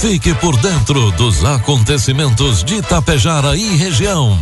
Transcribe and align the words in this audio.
Fique 0.00 0.32
por 0.34 0.56
dentro 0.58 1.10
dos 1.12 1.44
acontecimentos 1.44 2.62
de 2.62 2.80
Tapejara 2.80 3.56
e 3.56 3.76
região. 3.76 4.38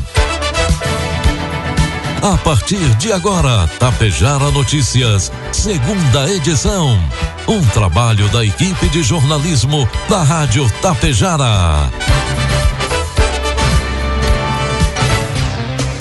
A 2.22 2.36
partir 2.36 2.94
de 2.96 3.10
agora, 3.10 3.66
Tapejara 3.78 4.50
Notícias, 4.50 5.32
segunda 5.50 6.30
edição. 6.30 6.98
Um 7.48 7.64
trabalho 7.68 8.28
da 8.28 8.44
equipe 8.44 8.86
de 8.90 9.02
jornalismo 9.02 9.88
da 10.10 10.22
Rádio 10.22 10.70
Tapejara. 10.82 11.90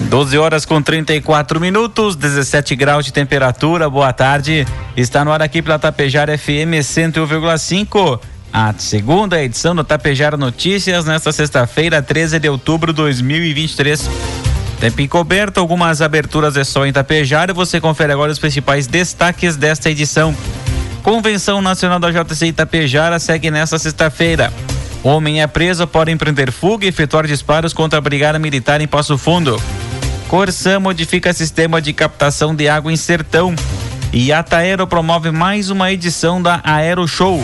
12 0.09 0.37
horas 0.37 0.65
com 0.65 0.81
34 0.81 1.61
minutos, 1.61 2.17
17 2.17 2.75
graus 2.75 3.05
de 3.05 3.13
temperatura. 3.13 3.89
Boa 3.89 4.11
tarde. 4.11 4.67
Está 4.97 5.23
no 5.23 5.31
ar 5.31 5.41
aqui 5.41 5.61
pela 5.61 5.79
Tapejara 5.79 6.37
FM 6.37 6.81
101,5 6.81 8.19
a 8.57 8.73
segunda 8.77 9.43
edição 9.43 9.75
do 9.75 9.83
Tapejara 9.83 10.37
Notícias 10.37 11.03
nesta 11.03 11.29
sexta-feira, 11.33 12.01
13 12.01 12.39
de 12.39 12.47
outubro 12.47 12.93
de 12.93 12.97
2023. 13.01 14.09
Tempo 14.79 15.01
encoberto, 15.01 15.59
algumas 15.59 16.01
aberturas 16.01 16.53
de 16.53 16.63
sol 16.63 16.85
em 16.85 16.93
Tapejara 16.93 17.53
você 17.53 17.81
confere 17.81 18.13
agora 18.13 18.31
os 18.31 18.39
principais 18.39 18.87
destaques 18.87 19.57
desta 19.57 19.89
edição. 19.89 20.33
Convenção 21.03 21.61
Nacional 21.61 21.99
da 21.99 22.09
JC 22.09 22.47
Itapejara 22.47 23.19
segue 23.19 23.51
nesta 23.51 23.77
sexta-feira. 23.77 24.53
Homem 25.03 25.41
é 25.41 25.47
preso 25.47 25.85
por 25.85 26.07
empreender 26.07 26.49
fuga 26.49 26.85
e 26.85 26.87
efetuar 26.87 27.27
disparos 27.27 27.73
contra 27.73 27.99
a 27.99 28.01
Brigada 28.01 28.39
Militar 28.39 28.79
em 28.79 28.87
Passo 28.87 29.17
Fundo. 29.17 29.61
Corsã 30.29 30.79
modifica 30.79 31.33
sistema 31.33 31.81
de 31.81 31.91
captação 31.91 32.55
de 32.55 32.69
água 32.69 32.89
em 32.89 32.95
Sertão. 32.95 33.53
E 34.13 34.31
Ataero 34.31 34.87
promove 34.87 35.29
mais 35.29 35.69
uma 35.69 35.91
edição 35.91 36.41
da 36.41 36.61
Aero 36.63 37.05
Show. 37.05 37.43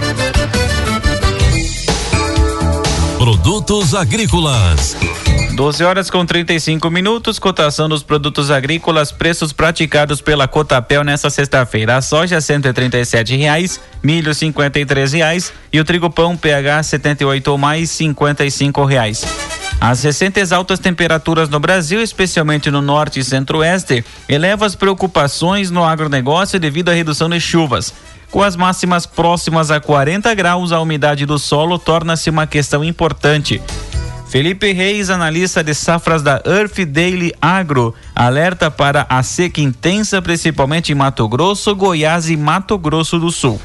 Produtos 3.17 3.93
agrícolas. 3.93 4.95
12 5.55 5.83
horas 5.83 6.09
com 6.09 6.25
35 6.25 6.89
minutos, 6.89 7.37
cotação 7.37 7.87
dos 7.87 8.01
produtos 8.01 8.49
agrícolas, 8.49 9.11
preços 9.11 9.53
praticados 9.53 10.21
pela 10.21 10.47
Cotapel 10.47 11.03
nesta 11.03 11.29
sexta-feira. 11.29 11.97
A 11.97 12.01
soja 12.01 12.39
R$ 12.39 13.37
reais, 13.37 13.79
milho 14.01 14.31
R$ 14.31 15.05
reais 15.11 15.53
e 15.71 15.79
o 15.79 15.85
trigo 15.85 16.09
pão 16.09 16.35
PH 16.35 16.83
78 16.83 17.47
ou 17.49 17.57
mais 17.57 17.99
R$ 17.99 18.07
reais. 18.87 19.25
As 19.79 20.03
recentes 20.03 20.51
altas 20.51 20.79
temperaturas 20.79 21.49
no 21.49 21.59
Brasil, 21.59 22.01
especialmente 22.01 22.69
no 22.69 22.81
norte 22.81 23.19
e 23.19 23.23
centro-oeste, 23.23 24.05
elevam 24.29 24.65
as 24.65 24.75
preocupações 24.75 25.71
no 25.71 25.83
agronegócio 25.83 26.59
devido 26.59 26.89
à 26.89 26.93
redução 26.93 27.27
de 27.27 27.39
chuvas. 27.39 27.93
Com 28.31 28.41
as 28.41 28.55
máximas 28.55 29.05
próximas 29.05 29.69
a 29.69 29.81
40 29.81 30.33
graus, 30.33 30.71
a 30.71 30.79
umidade 30.79 31.25
do 31.25 31.37
solo 31.37 31.77
torna-se 31.77 32.29
uma 32.29 32.47
questão 32.47 32.81
importante. 32.81 33.61
Felipe 34.29 34.71
Reis, 34.71 35.09
analista 35.09 35.61
de 35.61 35.73
safras 35.73 36.23
da 36.23 36.41
Earth 36.45 36.85
Daily 36.85 37.33
Agro, 37.41 37.93
alerta 38.15 38.71
para 38.71 39.05
a 39.09 39.21
seca 39.21 39.59
intensa, 39.59 40.21
principalmente 40.21 40.93
em 40.93 40.95
Mato 40.95 41.27
Grosso, 41.27 41.75
Goiás 41.75 42.29
e 42.29 42.37
Mato 42.37 42.77
Grosso 42.77 43.19
do 43.19 43.29
Sul. 43.29 43.59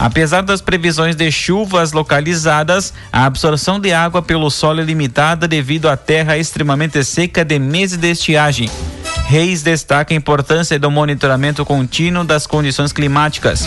Apesar 0.00 0.42
das 0.42 0.60
previsões 0.60 1.14
de 1.14 1.30
chuvas 1.30 1.92
localizadas, 1.92 2.92
a 3.12 3.24
absorção 3.24 3.78
de 3.78 3.92
água 3.92 4.20
pelo 4.20 4.50
solo 4.50 4.80
é 4.80 4.84
limitada 4.84 5.46
devido 5.46 5.88
à 5.88 5.96
terra 5.96 6.36
extremamente 6.36 7.04
seca 7.04 7.44
de 7.44 7.60
meses 7.60 7.96
de 7.96 8.10
estiagem. 8.10 8.68
Reis 9.26 9.62
destaca 9.62 10.12
a 10.12 10.16
importância 10.16 10.76
do 10.80 10.90
monitoramento 10.90 11.64
contínuo 11.64 12.24
das 12.24 12.48
condições 12.48 12.92
climáticas. 12.92 13.64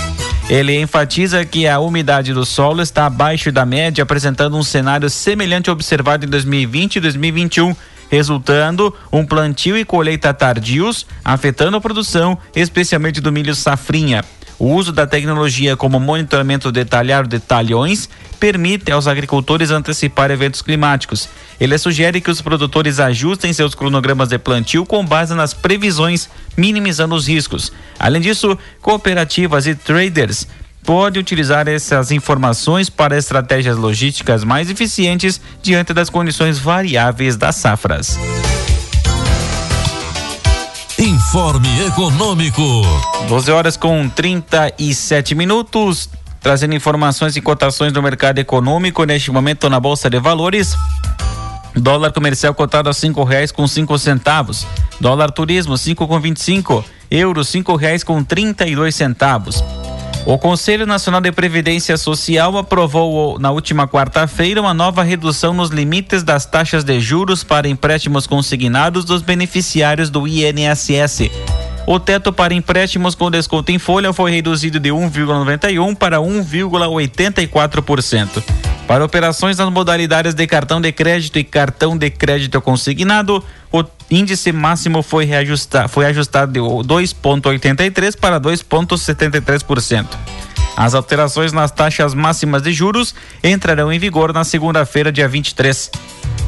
Ele 0.47 0.79
enfatiza 0.79 1.43
que 1.43 1.67
a 1.67 1.79
umidade 1.79 2.31
do 2.31 2.45
solo 2.45 2.81
está 2.81 3.07
abaixo 3.07 3.51
da 3.51 3.65
média, 3.65 4.03
apresentando 4.03 4.55
um 4.55 4.61
cenário 4.61 5.09
semelhante 5.09 5.69
ao 5.69 5.73
observado 5.73 6.25
em 6.25 6.29
2020 6.29 6.97
e 6.97 6.99
2021 6.99 7.75
resultando 8.09 8.95
um 9.11 9.25
plantio 9.25 9.77
e 9.77 9.83
colheita 9.83 10.33
tardios, 10.33 11.05
afetando 11.23 11.77
a 11.77 11.81
produção, 11.81 12.37
especialmente 12.55 13.19
do 13.19 13.31
milho 13.31 13.55
safrinha. 13.55 14.23
O 14.57 14.73
uso 14.73 14.91
da 14.91 15.05
tecnologia 15.05 15.75
como 15.75 15.99
monitoramento 15.99 16.71
detalhado 16.71 17.27
de 17.27 17.39
talhões 17.39 18.09
permite 18.39 18.91
aos 18.91 19.07
agricultores 19.07 19.71
antecipar 19.71 20.31
eventos 20.31 20.61
climáticos. 20.61 21.27
Ele 21.59 21.77
sugere 21.77 22.21
que 22.21 22.31
os 22.31 22.41
produtores 22.41 22.99
ajustem 22.99 23.51
seus 23.51 23.75
cronogramas 23.75 24.29
de 24.29 24.37
plantio 24.37 24.85
com 24.85 25.05
base 25.05 25.33
nas 25.33 25.53
previsões, 25.53 26.29
minimizando 26.55 27.15
os 27.15 27.27
riscos. 27.27 27.71
Além 27.99 28.21
disso, 28.21 28.57
cooperativas 28.81 29.67
e 29.67 29.75
traders 29.75 30.47
podem 30.83 31.19
utilizar 31.19 31.67
essas 31.67 32.11
informações 32.11 32.89
para 32.89 33.17
estratégias 33.17 33.75
logísticas 33.75 34.43
mais 34.43 34.69
eficientes 34.69 35.41
diante 35.61 35.93
das 35.93 36.09
condições 36.09 36.59
variáveis 36.59 37.35
das 37.35 37.55
safras. 37.55 38.17
Informe 41.27 41.87
Econômico. 41.87 42.61
12 43.27 43.51
horas 43.51 43.75
com 43.75 44.07
37 44.07 45.33
minutos. 45.33 46.07
Trazendo 46.39 46.75
informações 46.75 47.35
e 47.35 47.41
cotações 47.41 47.91
do 47.91 48.01
mercado 48.01 48.37
econômico 48.39 49.03
neste 49.03 49.31
momento 49.31 49.67
na 49.67 49.79
Bolsa 49.79 50.07
de 50.09 50.19
Valores. 50.19 50.75
Dólar 51.75 52.13
comercial 52.13 52.53
cotado 52.53 52.89
a 52.89 52.93
cinco 52.93 53.23
reais 53.23 53.51
com 53.51 53.67
cinco 53.67 53.97
centavos. 53.97 54.65
Dólar 55.01 55.31
turismo 55.31 55.77
cinco 55.77 56.07
com 56.07 56.19
vinte 56.19 56.37
e 56.37 56.43
cinco. 56.43 56.85
Euro 57.09 57.43
cinco 57.43 57.75
reais 57.75 58.03
com 58.03 58.23
trinta 58.23 58.65
e 58.67 58.75
dois 58.75 58.95
centavos. 58.95 59.61
O 60.25 60.37
Conselho 60.39 60.87
Nacional 60.87 61.21
de 61.21 61.31
Previdência 61.31 61.95
Social 61.97 62.57
aprovou 62.57 63.37
na 63.37 63.51
última 63.51 63.87
quarta-feira 63.87 64.59
uma 64.59 64.73
nova 64.73 65.03
redução 65.03 65.53
nos 65.53 65.69
limites 65.69 66.23
das 66.23 66.47
taxas 66.47 66.83
de 66.83 66.99
juros 66.99 67.43
para 67.43 67.67
empréstimos 67.67 68.25
consignados 68.25 69.05
dos 69.05 69.21
beneficiários 69.21 70.09
do 70.09 70.27
INSS. 70.27 71.29
O 71.85 71.99
teto 71.99 72.33
para 72.33 72.55
empréstimos 72.55 73.13
com 73.13 73.29
desconto 73.29 73.71
em 73.71 73.77
folha 73.77 74.11
foi 74.11 74.31
reduzido 74.31 74.79
de 74.79 74.89
1,91 74.89 75.95
para 75.95 76.17
1,84%. 76.17 78.43
Para 78.87 79.05
operações 79.05 79.57
nas 79.57 79.69
modalidades 79.69 80.33
de 80.33 80.47
cartão 80.47 80.81
de 80.81 80.91
crédito 80.91 81.37
e 81.37 81.43
cartão 81.43 81.95
de 81.95 82.09
crédito 82.09 82.59
consignado, 82.61 83.43
o 83.71 83.83
índice 84.09 84.51
máximo 84.51 85.01
foi, 85.01 85.25
reajustado, 85.25 85.89
foi 85.89 86.05
ajustado 86.05 86.51
de 86.51 86.59
2,83% 86.59 88.17
para 88.19 88.39
2,73%. 88.39 90.05
As 90.77 90.93
alterações 90.93 91.53
nas 91.53 91.71
taxas 91.71 92.13
máximas 92.13 92.61
de 92.61 92.73
juros 92.73 93.15
entrarão 93.43 93.91
em 93.91 93.99
vigor 93.99 94.33
na 94.33 94.43
segunda-feira, 94.43 95.11
dia 95.11 95.27
23. 95.27 95.89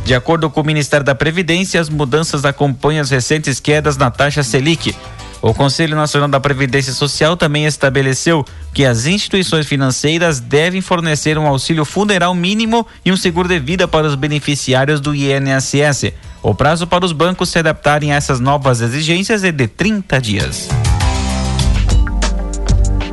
De 0.04 0.14
acordo 0.14 0.50
com 0.50 0.62
o 0.62 0.66
Ministério 0.66 1.06
da 1.06 1.16
Previdência, 1.16 1.80
as 1.80 1.90
mudanças 1.90 2.46
acompanham 2.46 3.02
as 3.02 3.10
recentes 3.10 3.60
quedas 3.60 3.98
na 3.98 4.12
taxa 4.12 4.44
Selic. 4.44 4.96
O 5.42 5.54
Conselho 5.54 5.96
Nacional 5.96 6.28
da 6.28 6.40
Previdência 6.40 6.94
Social 6.94 7.38
também 7.38 7.66
estabeleceu 7.66 8.46
que 8.74 8.86
as 8.86 9.06
instituições 9.06 9.68
financeiras 9.68 10.40
devem 10.40 10.82
fornecer 10.82 11.38
um 11.38 11.46
auxílio 11.46 11.86
funeral 11.86 12.34
mínimo 12.34 12.86
e 13.06 13.12
um 13.12 13.18
seguro 13.18 13.48
de 13.48 13.60
vida 13.60 13.88
para 13.88 14.08
os 14.08 14.16
beneficiários 14.16 15.00
do 15.00 15.14
INSS. 15.14 16.14
O 16.42 16.56
prazo 16.56 16.88
para 16.88 17.06
os 17.06 17.12
bancos 17.12 17.50
se 17.50 17.60
adaptarem 17.60 18.12
a 18.12 18.16
essas 18.16 18.40
novas 18.40 18.82
exigências 18.82 19.44
é 19.44 19.52
de 19.52 19.68
30 19.68 20.22
dias. 20.22 20.70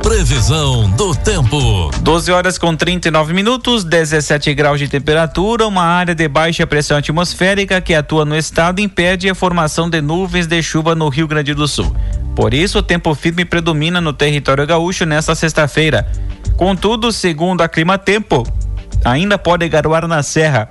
Previsão 0.05 0.87
do 0.91 1.15
tempo. 1.15 1.89
12 2.01 2.31
horas 2.31 2.59
com 2.59 2.75
39 2.75 3.33
minutos, 3.33 3.83
17 3.83 4.53
graus 4.53 4.77
de 4.77 4.87
temperatura. 4.87 5.65
Uma 5.65 5.81
área 5.81 6.13
de 6.13 6.27
baixa 6.27 6.67
pressão 6.67 6.97
atmosférica 6.97 7.81
que 7.81 7.95
atua 7.95 8.23
no 8.23 8.37
estado 8.37 8.79
impede 8.79 9.27
a 9.27 9.33
formação 9.33 9.89
de 9.89 10.01
nuvens 10.01 10.45
de 10.45 10.61
chuva 10.61 10.93
no 10.93 11.09
Rio 11.09 11.27
Grande 11.27 11.55
do 11.55 11.67
Sul. 11.67 11.91
Por 12.35 12.53
isso, 12.53 12.77
o 12.77 12.83
tempo 12.83 13.15
firme 13.15 13.45
predomina 13.45 13.99
no 13.99 14.13
território 14.13 14.67
gaúcho 14.67 15.07
nesta 15.07 15.33
sexta-feira. 15.33 16.07
Contudo, 16.55 17.11
segundo 17.11 17.61
a 17.61 17.67
Clima 17.67 17.97
Tempo, 17.97 18.43
ainda 19.03 19.39
pode 19.39 19.67
garoar 19.67 20.07
na 20.07 20.21
serra. 20.21 20.69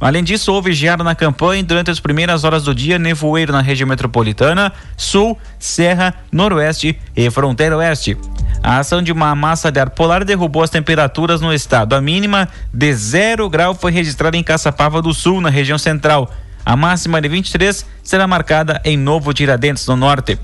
Além 0.00 0.24
disso, 0.24 0.52
houve 0.52 0.72
geada 0.72 1.04
na 1.04 1.14
campanha 1.14 1.60
e 1.60 1.62
durante 1.62 1.88
as 1.88 2.00
primeiras 2.00 2.42
horas 2.42 2.64
do 2.64 2.74
dia, 2.74 2.98
nevoeiro 2.98 3.52
na 3.52 3.60
região 3.60 3.88
metropolitana, 3.88 4.72
sul, 4.96 5.38
serra, 5.60 6.12
noroeste 6.32 6.98
e 7.14 7.30
fronteira 7.30 7.76
oeste. 7.76 8.18
A 8.62 8.78
ação 8.78 9.02
de 9.02 9.10
uma 9.10 9.34
massa 9.34 9.72
de 9.72 9.80
ar 9.80 9.90
polar 9.90 10.24
derrubou 10.24 10.62
as 10.62 10.70
temperaturas 10.70 11.40
no 11.40 11.52
estado. 11.52 11.94
A 11.94 12.00
mínima 12.00 12.48
de 12.72 12.94
zero 12.94 13.50
grau 13.50 13.74
foi 13.74 13.90
registrada 13.90 14.36
em 14.36 14.42
Caçapava 14.42 15.02
do 15.02 15.12
Sul, 15.12 15.40
na 15.40 15.50
região 15.50 15.76
central. 15.76 16.30
A 16.64 16.76
máxima 16.76 17.20
de 17.20 17.28
23 17.28 17.84
será 18.04 18.26
marcada 18.26 18.80
em 18.84 18.96
Novo 18.96 19.34
Tiradentes, 19.34 19.86
no 19.88 19.96
norte. 19.96 20.38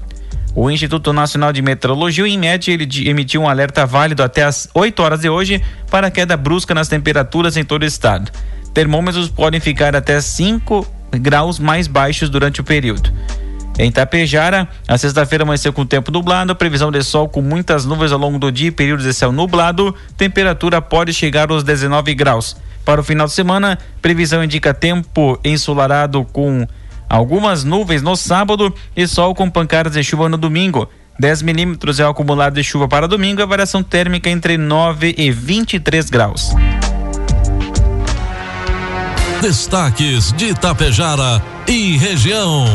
O 0.52 0.68
Instituto 0.68 1.12
Nacional 1.12 1.52
de 1.52 1.62
Meteorologia, 1.62 2.24
o 2.24 2.26
INMET, 2.26 2.72
emitiu 3.06 3.42
um 3.42 3.48
alerta 3.48 3.86
válido 3.86 4.24
até 4.24 4.42
as 4.42 4.68
8 4.74 5.00
horas 5.00 5.20
de 5.20 5.28
hoje 5.28 5.62
para 5.88 6.10
queda 6.10 6.36
brusca 6.36 6.74
nas 6.74 6.88
temperaturas 6.88 7.56
em 7.56 7.64
todo 7.64 7.82
o 7.82 7.86
estado. 7.86 8.32
Termômetros 8.74 9.28
podem 9.28 9.60
ficar 9.60 9.94
até 9.94 10.20
5 10.20 10.84
graus 11.20 11.60
mais 11.60 11.86
baixos 11.86 12.28
durante 12.28 12.60
o 12.60 12.64
período. 12.64 13.12
Em 13.78 13.92
Tapejara, 13.92 14.68
a 14.88 14.98
sexta-feira 14.98 15.44
amanheceu 15.44 15.72
com 15.72 15.86
tempo 15.86 16.10
nublado, 16.10 16.56
previsão 16.56 16.90
de 16.90 17.00
sol 17.04 17.28
com 17.28 17.40
muitas 17.40 17.84
nuvens 17.84 18.10
ao 18.10 18.18
longo 18.18 18.36
do 18.36 18.50
dia 18.50 18.68
e 18.68 18.72
períodos 18.72 19.04
de 19.04 19.14
céu 19.14 19.30
nublado, 19.30 19.94
temperatura 20.16 20.82
pode 20.82 21.14
chegar 21.14 21.48
aos 21.52 21.62
19 21.62 22.12
graus. 22.16 22.56
Para 22.84 23.00
o 23.00 23.04
final 23.04 23.28
de 23.28 23.34
semana, 23.34 23.78
previsão 24.02 24.42
indica 24.42 24.74
tempo 24.74 25.38
ensolarado 25.44 26.24
com 26.24 26.66
algumas 27.08 27.62
nuvens 27.62 28.02
no 28.02 28.16
sábado 28.16 28.74
e 28.96 29.06
sol 29.06 29.32
com 29.32 29.48
pancadas 29.48 29.92
de 29.92 30.02
chuva 30.02 30.28
no 30.28 30.36
domingo. 30.36 30.88
10 31.20 31.42
milímetros 31.42 32.00
é 32.00 32.06
o 32.06 32.10
acumulado 32.10 32.54
de 32.54 32.64
chuva 32.64 32.88
para 32.88 33.06
domingo, 33.06 33.42
a 33.42 33.46
variação 33.46 33.82
térmica 33.82 34.28
entre 34.28 34.58
9 34.58 35.14
e 35.16 35.30
23 35.30 36.10
graus. 36.10 36.50
Destaques 39.40 40.32
de 40.32 40.46
Itapejara 40.46 41.40
e 41.68 41.96
região. 41.96 42.66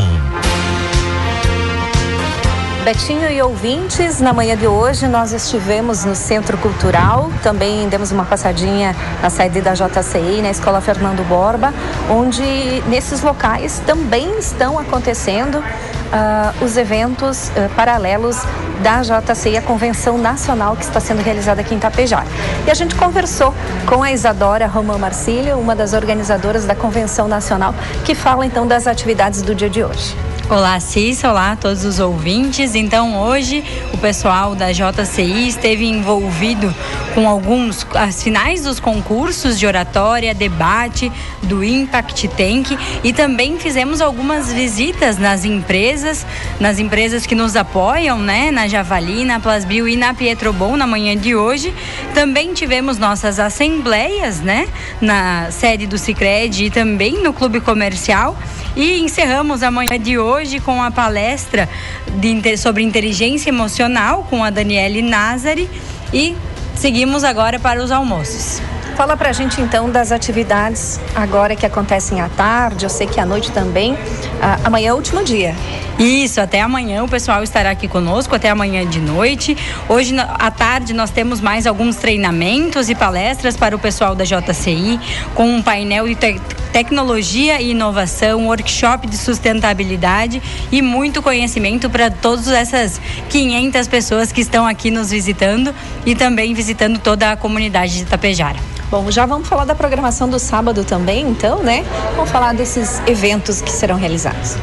Betinho 2.84 3.30
e 3.30 3.40
ouvintes, 3.40 4.20
na 4.20 4.34
manhã 4.34 4.54
de 4.54 4.66
hoje 4.66 5.08
nós 5.08 5.32
estivemos 5.32 6.04
no 6.04 6.14
Centro 6.14 6.58
Cultural, 6.58 7.30
também 7.42 7.88
demos 7.88 8.12
uma 8.12 8.26
passadinha 8.26 8.94
na 9.22 9.30
saída 9.30 9.62
da 9.62 9.72
JCI, 9.72 10.42
na 10.42 10.50
Escola 10.50 10.82
Fernando 10.82 11.26
Borba, 11.26 11.72
onde 12.10 12.42
nesses 12.86 13.22
locais 13.22 13.80
também 13.86 14.38
estão 14.38 14.78
acontecendo 14.78 15.60
uh, 15.60 16.62
os 16.62 16.76
eventos 16.76 17.48
uh, 17.48 17.70
paralelos 17.74 18.36
da 18.82 19.00
JCI, 19.00 19.56
a 19.56 19.62
Convenção 19.62 20.18
Nacional 20.18 20.76
que 20.76 20.84
está 20.84 21.00
sendo 21.00 21.22
realizada 21.22 21.62
aqui 21.62 21.74
em 21.74 21.78
Tapejara. 21.78 22.26
E 22.66 22.70
a 22.70 22.74
gente 22.74 22.94
conversou 22.96 23.54
com 23.86 24.02
a 24.02 24.12
Isadora 24.12 24.66
Romão 24.66 24.98
Marcílio, 24.98 25.58
uma 25.58 25.74
das 25.74 25.94
organizadoras 25.94 26.66
da 26.66 26.74
Convenção 26.74 27.28
Nacional, 27.28 27.74
que 28.04 28.14
fala 28.14 28.44
então 28.44 28.66
das 28.66 28.86
atividades 28.86 29.40
do 29.40 29.54
dia 29.54 29.70
de 29.70 29.82
hoje. 29.82 30.14
Olá, 30.50 30.78
Cissa, 30.78 31.30
olá 31.30 31.52
a 31.52 31.56
todos 31.56 31.86
os 31.86 31.98
ouvintes. 31.98 32.74
Então, 32.74 33.18
hoje 33.18 33.64
o 33.94 33.96
pessoal 33.96 34.54
da 34.54 34.72
JCI 34.72 35.48
esteve 35.48 35.86
envolvido 35.86 36.72
com 37.14 37.26
alguns 37.26 37.86
as 37.94 38.22
finais 38.22 38.62
dos 38.62 38.78
concursos 38.78 39.58
de 39.58 39.66
oratória, 39.66 40.34
debate 40.34 41.10
do 41.44 41.64
Impact 41.64 42.28
Tank 42.28 42.78
e 43.02 43.12
também 43.12 43.58
fizemos 43.58 44.02
algumas 44.02 44.52
visitas 44.52 45.16
nas 45.16 45.46
empresas, 45.46 46.26
nas 46.60 46.78
empresas 46.78 47.24
que 47.24 47.34
nos 47.34 47.56
apoiam, 47.56 48.18
né, 48.18 48.50
na 48.50 48.68
Javali, 48.68 49.24
na 49.24 49.40
Plasbio 49.40 49.88
e 49.88 49.96
na 49.96 50.12
Pietrobon 50.12 50.76
na 50.76 50.86
manhã 50.86 51.16
de 51.16 51.34
hoje. 51.34 51.72
Também 52.12 52.52
tivemos 52.52 52.98
nossas 52.98 53.40
assembleias, 53.40 54.40
né, 54.40 54.68
na 55.00 55.50
sede 55.50 55.86
do 55.86 55.96
Sicredi 55.96 56.66
e 56.66 56.70
também 56.70 57.22
no 57.22 57.32
Clube 57.32 57.60
Comercial 57.60 58.36
e 58.76 58.98
encerramos 59.00 59.62
a 59.62 59.70
manhã 59.70 59.98
de 59.98 60.18
hoje 60.18 60.33
com 60.64 60.82
a 60.82 60.90
palestra 60.90 61.68
de, 62.16 62.56
sobre 62.56 62.82
inteligência 62.82 63.50
emocional 63.50 64.26
com 64.28 64.42
a 64.42 64.50
Daniele 64.50 65.00
Nazari 65.00 65.70
e 66.12 66.34
seguimos 66.74 67.22
agora 67.22 67.58
para 67.60 67.82
os 67.82 67.92
almoços. 67.92 68.60
Fala 68.96 69.16
pra 69.16 69.32
gente 69.32 69.60
então 69.60 69.90
das 69.90 70.10
atividades 70.10 71.00
agora 71.14 71.54
que 71.54 71.64
acontecem 71.64 72.20
à 72.20 72.28
tarde, 72.28 72.84
eu 72.84 72.90
sei 72.90 73.06
que 73.06 73.20
à 73.20 73.26
noite 73.26 73.52
também. 73.52 73.96
Ah, 74.42 74.58
amanhã 74.64 74.90
é 74.90 74.92
o 74.92 74.96
último 74.96 75.22
dia. 75.22 75.54
Isso, 75.98 76.40
até 76.40 76.60
amanhã 76.60 77.04
o 77.04 77.08
pessoal 77.08 77.42
estará 77.44 77.70
aqui 77.70 77.86
conosco, 77.86 78.34
até 78.34 78.50
amanhã 78.50 78.84
de 78.84 79.00
noite. 79.00 79.56
Hoje 79.88 80.14
à 80.18 80.50
tarde 80.50 80.92
nós 80.92 81.10
temos 81.10 81.40
mais 81.40 81.66
alguns 81.66 81.96
treinamentos 81.96 82.88
e 82.88 82.94
palestras 82.94 83.56
para 83.56 83.74
o 83.74 83.78
pessoal 83.78 84.16
da 84.16 84.24
JCI, 84.24 85.00
com 85.34 85.48
um 85.48 85.62
painel 85.62 86.08
de 86.08 86.16
te 86.16 86.40
tecnologia 86.74 87.62
e 87.62 87.70
inovação, 87.70 88.48
workshop 88.48 89.06
de 89.06 89.16
sustentabilidade 89.16 90.42
e 90.72 90.82
muito 90.82 91.22
conhecimento 91.22 91.88
para 91.88 92.10
todas 92.10 92.48
essas 92.48 93.00
500 93.30 93.86
pessoas 93.86 94.32
que 94.32 94.40
estão 94.40 94.66
aqui 94.66 94.90
nos 94.90 95.12
visitando 95.12 95.72
e 96.04 96.16
também 96.16 96.52
visitando 96.52 96.98
toda 96.98 97.30
a 97.30 97.36
comunidade 97.36 97.98
de 97.98 98.04
Tapejara. 98.04 98.58
Bom, 98.90 99.08
já 99.08 99.24
vamos 99.24 99.46
falar 99.46 99.64
da 99.64 99.74
programação 99.76 100.28
do 100.28 100.40
sábado 100.40 100.84
também, 100.84 101.28
então, 101.28 101.62
né? 101.62 101.84
Vamos 102.16 102.30
falar 102.30 102.52
desses 102.52 103.00
eventos 103.06 103.62
que 103.62 103.70
serão 103.70 103.96
realizados. 103.96 104.56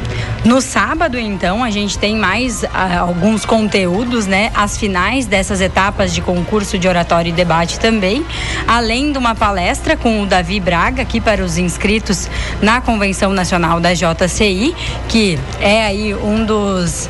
No 0.43 0.59
sábado, 0.59 1.19
então, 1.19 1.63
a 1.63 1.69
gente 1.69 1.99
tem 1.99 2.15
mais 2.15 2.63
ah, 2.73 2.97
alguns 3.01 3.45
conteúdos, 3.45 4.25
né? 4.25 4.49
As 4.55 4.75
finais 4.75 5.27
dessas 5.27 5.61
etapas 5.61 6.11
de 6.11 6.19
concurso 6.19 6.79
de 6.79 6.87
oratório 6.87 7.29
e 7.29 7.31
debate 7.31 7.79
também, 7.79 8.25
além 8.67 9.11
de 9.11 9.19
uma 9.19 9.35
palestra 9.35 9.95
com 9.95 10.23
o 10.23 10.25
Davi 10.25 10.59
Braga 10.59 11.03
aqui 11.03 11.21
para 11.21 11.43
os 11.43 11.59
inscritos 11.59 12.27
na 12.59 12.81
Convenção 12.81 13.33
Nacional 13.33 13.79
da 13.79 13.93
JCI, 13.93 14.73
que 15.07 15.37
é 15.59 15.85
aí 15.85 16.15
um 16.15 16.43
dos 16.43 17.07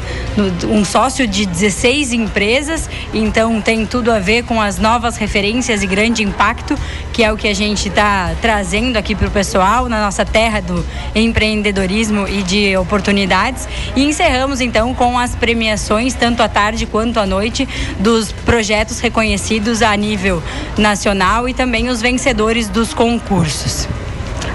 um 0.70 0.84
sócio 0.86 1.28
de 1.28 1.46
16 1.46 2.14
empresas, 2.14 2.90
então 3.14 3.62
tem 3.62 3.86
tudo 3.86 4.12
a 4.12 4.20
ver 4.20 4.44
com 4.44 4.62
as 4.62 4.78
novas 4.78 5.18
referências 5.18 5.84
e 5.84 5.88
grande 5.88 6.24
impacto, 6.24 6.78
que 7.12 7.22
é 7.22 7.32
o 7.32 7.38
que 7.38 7.48
a 7.48 7.54
gente 7.54 7.90
está 7.90 8.34
trazendo 8.42 8.98
aqui 8.98 9.14
para 9.14 9.28
o 9.28 9.32
pessoal 9.32 9.90
na 9.90 10.02
nossa 10.02 10.26
terra 10.26 10.62
do 10.62 10.86
empreendedorismo 11.14 12.28
e 12.28 12.44
de 12.44 12.76
oportunidades. 12.78 13.21
E 13.96 14.04
encerramos 14.04 14.62
então 14.62 14.94
com 14.94 15.18
as 15.18 15.36
premiações, 15.36 16.14
tanto 16.14 16.42
à 16.42 16.50
tarde 16.50 16.86
quanto 16.86 17.20
à 17.20 17.26
noite, 17.26 17.68
dos 18.00 18.32
projetos 18.32 19.00
reconhecidos 19.00 19.82
a 19.82 19.96
nível 19.96 20.42
nacional 20.78 21.48
e 21.48 21.54
também 21.54 21.90
os 21.90 22.02
vencedores 22.02 22.68
dos 22.68 22.94
concursos. 22.94 23.88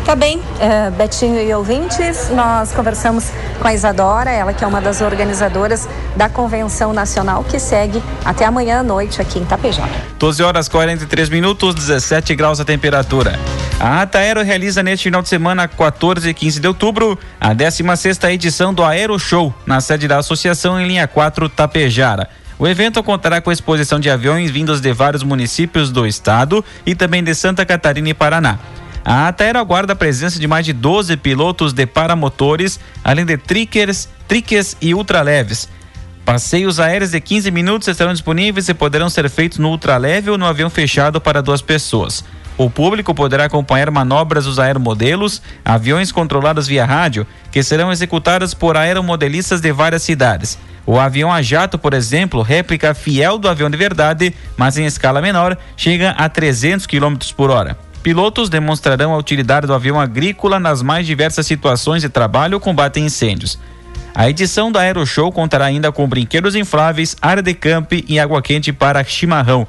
Tá 0.07 0.15
bem, 0.15 0.39
uh, 0.39 0.91
Betinho 0.93 1.41
e 1.41 1.53
ouvintes, 1.53 2.31
nós 2.31 2.73
conversamos 2.73 3.25
com 3.61 3.67
a 3.67 3.75
Isadora, 3.75 4.31
ela 4.31 4.53
que 4.53 4.63
é 4.63 4.67
uma 4.67 4.81
das 4.81 5.01
organizadoras 5.01 5.89
da 6.15 6.29
Convenção 6.29 6.93
Nacional 6.93 7.43
que 7.43 7.59
segue 7.59 8.01
até 8.25 8.45
amanhã 8.45 8.79
à 8.79 8.83
noite 8.85 9.21
aqui 9.21 9.41
em 9.41 9.45
Tapejara. 9.45 9.91
12 10.17 10.45
horas 10.45 10.69
43 10.69 11.29
minutos, 11.29 11.75
17 11.75 12.37
graus 12.37 12.61
a 12.61 12.65
temperatura. 12.65 13.37
A 13.79 14.01
Ata 14.01 14.19
Aero 14.19 14.43
realiza 14.43 14.83
neste 14.83 15.05
final 15.05 15.21
de 15.21 15.29
semana, 15.29 15.69
14 15.69 16.27
e 16.27 16.33
15 16.33 16.61
de 16.61 16.67
outubro, 16.67 17.19
a 17.39 17.53
16 17.53 18.19
edição 18.25 18.73
do 18.73 18.83
Aero 18.83 19.19
Show, 19.19 19.55
na 19.67 19.83
sede 19.83 20.09
da 20.09 20.19
Associação 20.19 20.81
em 20.81 20.89
linha 20.89 21.07
4 21.07 21.47
Tapejara. 21.51 22.27
O 22.59 22.67
evento 22.67 23.03
contará 23.03 23.39
com 23.43 23.51
a 23.51 23.53
exposição 23.53 24.01
de 24.01 24.09
aviões 24.09 24.51
vindos 24.51 24.81
de 24.81 24.93
vários 24.95 25.23
municípios 25.23 25.91
do 25.91 26.07
estado 26.07 26.65
e 26.87 26.95
também 26.95 27.23
de 27.23 27.35
Santa 27.35 27.67
Catarina 27.67 28.09
e 28.09 28.15
Paraná. 28.15 28.59
A 29.05 29.29
Ataero 29.29 29.59
aguarda 29.59 29.93
a 29.93 29.97
presença 29.97 30.41
de 30.41 30.49
mais 30.49 30.65
de 30.65 30.73
12 30.73 31.15
pilotos 31.19 31.75
de 31.75 31.85
paramotores, 31.85 32.81
além 33.05 33.27
de 33.27 33.37
trickers, 33.37 34.09
trickers 34.27 34.75
e 34.81 34.95
ultraleves. 34.95 35.69
Passeios 36.25 36.81
aéreos 36.81 37.11
de 37.11 37.21
15 37.21 37.51
minutos 37.51 37.87
estarão 37.87 38.15
disponíveis 38.15 38.71
e 38.71 38.75
poderão 38.75 39.11
ser 39.11 39.29
feitos 39.29 39.59
no 39.59 39.69
ultraleve 39.69 40.31
ou 40.31 40.39
no 40.39 40.47
avião 40.47 40.71
fechado 40.71 41.21
para 41.21 41.43
duas 41.43 41.61
pessoas. 41.61 42.25
O 42.59 42.71
público 42.71 43.15
poderá 43.15 43.45
acompanhar 43.45 43.91
manobras 43.91 44.47
dos 44.47 44.59
aeromodelos, 44.59 45.43
aviões 45.65 46.11
controlados 46.11 46.67
via 46.67 46.87
rádio, 46.87 47.27
que 47.53 47.63
serão 47.63 47.93
executadas 47.93 48.55
por 48.55 48.77
aeromodelistas 48.77 49.61
de 49.61 49.71
várias 49.73 50.03
cidades. 50.03 50.59
O 50.87 50.99
avião 50.99 51.33
a 51.33 51.43
jato, 51.43 51.79
por 51.79 51.93
exemplo, 51.93 52.41
réplica 52.41 52.95
fiel 52.95 53.37
do 53.37 53.49
avião 53.49 53.69
de 53.69 53.77
verdade, 53.77 54.33
mas 54.57 54.79
em 54.79 54.87
escala 54.87 55.21
menor, 55.21 55.59
chega 55.77 56.11
a 56.11 56.29
300 56.29 56.87
km 56.87 57.17
por 57.37 57.51
hora. 57.51 57.77
Pilotos 58.03 58.49
demonstrarão 58.49 59.13
a 59.13 59.19
utilidade 59.19 59.67
do 59.67 59.75
avião 59.75 60.01
agrícola 60.01 60.61
nas 60.61 60.81
mais 60.81 61.07
diversas 61.07 61.45
situações 61.45 62.03
de 62.03 62.09
trabalho 62.09 62.55
ou 62.55 62.61
combate 62.61 63.01
a 63.01 63.03
incêndios. 63.03 63.59
A 64.15 64.31
edição 64.31 64.73
da 64.73 64.81
Aero 64.81 65.05
Show 65.05 65.31
contará 65.31 65.67
ainda 65.67 65.93
com 65.93 66.09
brinquedos 66.09 66.55
infláveis, 66.55 67.17
área 67.21 67.43
de 67.43 67.53
camp 67.53 67.93
e 67.93 68.19
água 68.19 68.41
quente 68.41 68.73
para 68.73 69.05
chimarrão. 69.05 69.67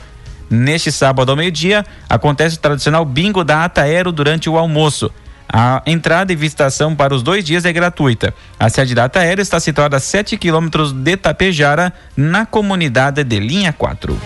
Neste 0.50 0.92
sábado 0.92 1.30
ao 1.30 1.36
meio-dia, 1.36 1.86
acontece 2.10 2.56
o 2.56 2.60
tradicional 2.60 3.04
bingo 3.04 3.44
da 3.44 3.66
Ata 3.66 3.82
Aero 3.82 4.12
durante 4.12 4.50
o 4.50 4.58
almoço. 4.58 5.12
A 5.52 5.82
entrada 5.86 6.32
e 6.34 6.36
visitação 6.36 6.96
para 6.96 7.16
os 7.16 7.24
dois 7.24 7.44
dias 7.44 7.64
é 7.66 7.72
gratuita. 7.72 8.34
A 8.60 8.70
sede 8.70 8.94
da 8.94 9.06
Ata 9.06 9.20
Aero 9.20 9.42
está 9.42 9.60
situada 9.60 9.98
a 9.98 10.00
7 10.00 10.38
quilômetros 10.38 10.92
de 10.92 11.16
Tapejara, 11.16 11.94
na 12.16 12.46
comunidade 12.46 13.24
de 13.24 13.40
Linha 13.40 13.72
4. 13.72 14.20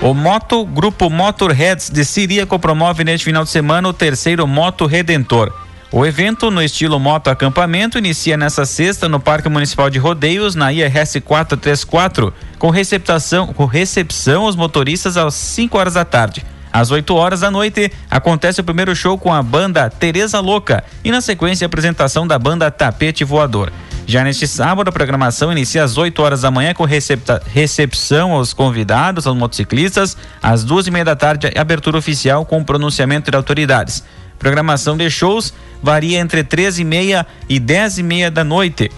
O 0.00 0.14
Moto 0.14 0.64
Grupo 0.64 1.10
Motorheads 1.10 1.90
de 1.90 2.04
Siríaco 2.04 2.56
promove 2.58 3.02
neste 3.02 3.24
final 3.24 3.42
de 3.42 3.50
semana 3.50 3.88
o 3.88 3.92
terceiro 3.92 4.46
Moto 4.46 4.86
Redentor. 4.86 5.52
O 5.90 6.04
evento, 6.04 6.50
no 6.50 6.62
estilo 6.62 7.00
moto 7.00 7.28
acampamento, 7.28 7.96
inicia 7.96 8.36
nesta 8.36 8.66
sexta 8.66 9.08
no 9.08 9.18
Parque 9.18 9.48
Municipal 9.48 9.88
de 9.88 9.98
Rodeios, 9.98 10.54
na 10.54 10.70
IRS 10.70 11.20
434, 11.22 12.32
com 12.58 12.70
receptação, 12.70 13.48
com 13.48 13.64
recepção 13.64 14.44
aos 14.44 14.56
motoristas 14.56 15.16
às 15.16 15.34
5 15.34 15.78
horas 15.78 15.94
da 15.94 16.04
tarde. 16.04 16.44
Às 16.72 16.90
8 16.90 17.14
horas 17.14 17.40
da 17.40 17.50
noite, 17.50 17.90
acontece 18.10 18.60
o 18.60 18.64
primeiro 18.64 18.94
show 18.94 19.16
com 19.16 19.32
a 19.32 19.42
banda 19.42 19.88
Teresa 19.88 20.38
Louca 20.40 20.84
e, 21.02 21.10
na 21.10 21.20
sequência, 21.20 21.64
a 21.64 21.66
apresentação 21.66 22.26
da 22.26 22.38
banda 22.38 22.70
Tapete 22.70 23.24
Voador. 23.24 23.72
Já 24.06 24.24
neste 24.24 24.46
sábado, 24.46 24.88
a 24.88 24.92
programação 24.92 25.52
inicia 25.52 25.84
às 25.84 25.98
8 25.98 26.22
horas 26.22 26.40
da 26.42 26.50
manhã 26.50 26.72
com 26.72 26.84
recepção 26.84 28.32
aos 28.32 28.52
convidados, 28.52 29.26
aos 29.26 29.36
motociclistas. 29.36 30.16
Às 30.42 30.64
duas 30.64 30.86
e 30.86 30.90
meia 30.90 31.04
da 31.04 31.16
tarde, 31.16 31.50
abertura 31.56 31.98
oficial 31.98 32.44
com 32.46 32.64
pronunciamento 32.64 33.30
de 33.30 33.36
autoridades. 33.36 34.02
Programação 34.38 34.96
de 34.96 35.10
shows 35.10 35.52
varia 35.82 36.18
entre 36.18 36.44
13 36.44 36.82
e 36.82 36.84
meia 36.84 37.26
e 37.48 37.58
10 37.58 37.98
e 37.98 38.02
meia 38.02 38.30
da 38.30 38.44
noite, 38.44 38.90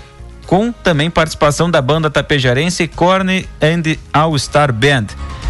com 0.50 0.72
também 0.72 1.08
participação 1.08 1.70
da 1.70 1.80
banda 1.80 2.10
tapejarense 2.10 2.88
Corne 2.88 3.48
and 3.62 3.96
All 4.12 4.36
Star 4.36 4.72
Band. 4.72 5.06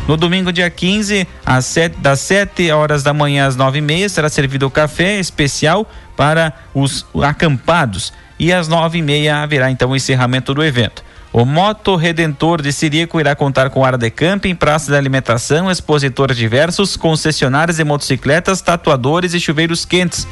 No 0.06 0.14
domingo, 0.14 0.52
dia 0.52 0.68
15, 0.68 1.26
às 1.46 1.64
7, 1.64 1.96
das 2.00 2.20
7 2.20 2.70
horas 2.70 3.02
da 3.02 3.14
manhã 3.14 3.46
às 3.46 3.56
9 3.56 3.78
e 3.78 3.80
meia, 3.80 4.10
será 4.10 4.28
servido 4.28 4.66
o 4.66 4.70
café 4.70 5.18
especial 5.18 5.90
para 6.14 6.52
os 6.74 7.06
acampados. 7.22 8.12
E 8.38 8.52
às 8.52 8.68
9 8.68 8.98
e 8.98 9.02
meia 9.02 9.42
haverá 9.42 9.70
então 9.70 9.88
o 9.88 9.96
encerramento 9.96 10.52
do 10.52 10.62
evento. 10.62 11.02
O 11.32 11.46
Moto 11.46 11.96
Redentor 11.96 12.60
de 12.60 12.70
Sirico 12.70 13.18
irá 13.18 13.34
contar 13.34 13.70
com 13.70 13.82
área 13.82 13.96
de 13.96 14.10
camping, 14.10 14.54
praça 14.54 14.92
de 14.92 14.98
alimentação, 14.98 15.70
expositores 15.70 16.36
diversos, 16.36 16.94
concessionárias 16.94 17.78
de 17.78 17.84
motocicletas, 17.84 18.60
tatuadores 18.60 19.32
e 19.32 19.40
chuveiros 19.40 19.86
quentes. 19.86 20.28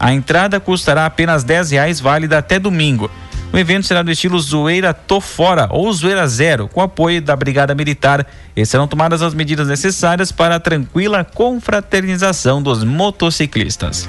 A 0.00 0.14
entrada 0.14 0.58
custará 0.58 1.04
apenas 1.04 1.44
10 1.44 1.72
reais, 1.72 2.00
válida 2.00 2.38
até 2.38 2.58
domingo. 2.58 3.10
O 3.52 3.58
evento 3.58 3.86
será 3.86 4.02
do 4.02 4.10
estilo 4.10 4.38
Zoeira 4.38 4.92
Tô 4.92 5.20
Fora 5.20 5.68
ou 5.70 5.90
Zoeira 5.92 6.26
Zero, 6.26 6.68
com 6.68 6.82
apoio 6.82 7.22
da 7.22 7.34
Brigada 7.34 7.74
Militar. 7.74 8.26
E 8.54 8.66
serão 8.66 8.86
tomadas 8.86 9.22
as 9.22 9.34
medidas 9.34 9.68
necessárias 9.68 10.30
para 10.30 10.56
a 10.56 10.60
tranquila 10.60 11.24
confraternização 11.24 12.62
dos 12.62 12.84
motociclistas. 12.84 14.08